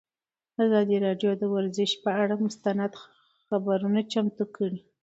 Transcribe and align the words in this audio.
ازادي 0.63 0.97
راډیو 1.05 1.31
د 1.37 1.43
ورزش 1.55 1.91
پر 2.03 2.13
اړه 2.23 2.35
مستند 2.45 2.91
خپرونه 3.41 3.99
چمتو 4.11 4.45
کړې. 4.55 4.79